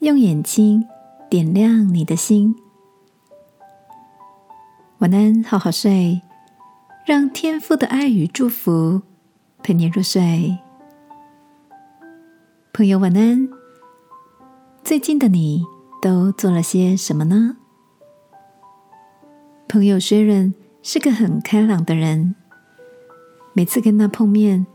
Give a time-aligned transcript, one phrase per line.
[0.00, 0.88] 用眼睛
[1.28, 2.56] 点亮你的心。
[5.00, 6.22] 晚安，好好睡，
[7.04, 9.02] 让天父的爱与祝福
[9.62, 10.56] 陪你入睡。
[12.72, 13.46] 朋友，晚安。
[14.82, 15.66] 最近的你
[16.00, 17.58] 都做了些什么呢？
[19.68, 22.34] 朋友 Sharon 是个很开朗的人，
[23.52, 24.66] 每次跟他碰面，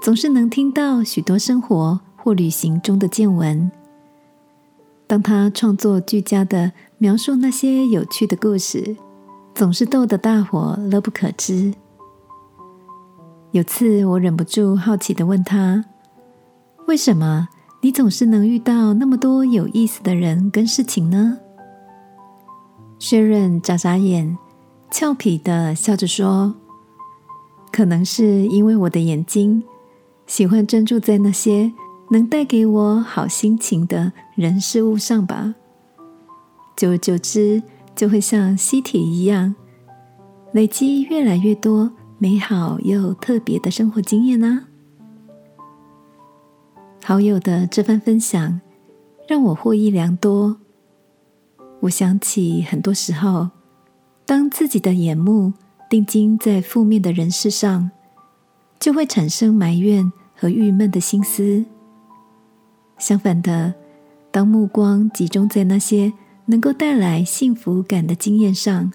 [0.00, 3.68] 总是能听到许多生活或旅行中的见闻。
[5.08, 8.94] 当他创作俱佳的描述那些有趣的故事，
[9.54, 11.72] 总是逗得大伙乐不可支。
[13.52, 15.82] 有次我忍不住好奇的问他
[16.86, 17.48] ：“为什么
[17.80, 21.38] 你总是能遇到那么多有意思的人跟事情呢？”
[23.00, 24.36] 薛润眨眨眼，
[24.90, 26.54] 俏皮的笑着说
[27.72, 29.62] ：“可能是因为我的眼睛
[30.26, 31.72] 喜欢专注在那些……”
[32.10, 35.54] 能带给我好心情的人事物上吧，
[36.76, 37.62] 久而久之，
[37.94, 39.54] 就会像吸铁一样，
[40.52, 44.66] 累积越来越多美好又特别的生活经验呢。
[47.04, 48.60] 好友的这番分享，
[49.28, 50.56] 让我获益良多。
[51.80, 53.50] 我想起很多时候，
[54.24, 55.52] 当自己的眼目
[55.90, 57.90] 定睛在负面的人事上，
[58.80, 61.64] 就会产生埋怨和郁闷的心思。
[62.98, 63.72] 相反的，
[64.30, 66.12] 当目光集中在那些
[66.46, 68.92] 能够带来幸福感的经验上，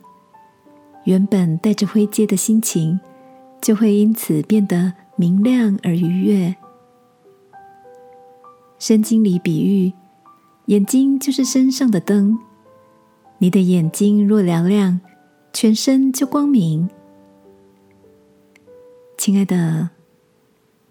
[1.05, 2.99] 原本带着灰阶的心情，
[3.61, 6.55] 就会因此变得明亮而愉悦。
[8.79, 9.93] 圣经里比喻，
[10.65, 12.37] 眼睛就是身上的灯，
[13.37, 14.99] 你的眼睛若嘹亮，
[15.53, 16.89] 全身就光明。
[19.17, 19.89] 亲爱的，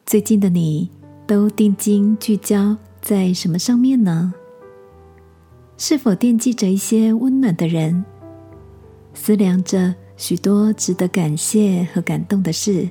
[0.07, 0.91] 最近的你
[1.27, 2.75] 都定睛聚焦。
[3.03, 4.33] 在什么上面呢？
[5.77, 8.05] 是否惦记着一些温暖的人，
[9.13, 12.89] 思量着许多值得感谢和感动的事？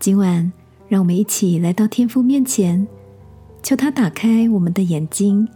[0.00, 0.52] 今晚，
[0.88, 2.84] 让我们一起来到天父面前，
[3.62, 5.46] 求他打开我们的眼睛，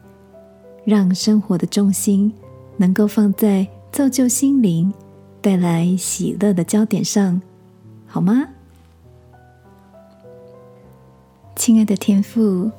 [0.84, 2.32] 让生活的重心
[2.76, 4.94] 能够放在造就心灵、
[5.40, 7.42] 带来喜乐的焦点上，
[8.06, 8.46] 好吗？
[11.56, 12.70] 亲爱的天父，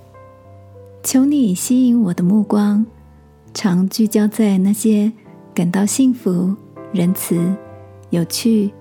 [1.01, 2.85] 求你吸引我的目光，
[3.53, 5.11] 常聚焦在那些
[5.53, 6.53] 感到幸福、
[6.91, 7.55] 仁慈、
[8.09, 8.71] 有趣、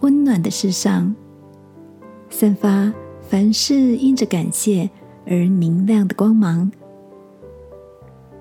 [0.00, 1.14] 温暖的事上，
[2.30, 4.88] 散发凡事因着感谢
[5.26, 6.72] 而明亮的光芒。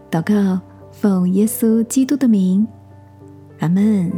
[0.09, 0.59] 祷告，
[0.91, 2.65] 奉耶稣基督的名，
[3.59, 4.11] 阿门。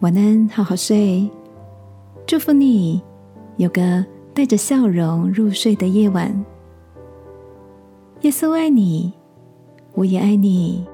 [0.00, 1.30] 晚安，好好睡，
[2.26, 3.00] 祝福你。
[3.56, 6.44] 有个带着笑容入睡的夜晚，
[8.20, 9.12] 耶稣爱你，
[9.94, 10.86] 我也爱你。